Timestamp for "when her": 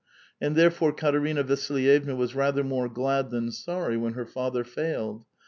3.97-4.25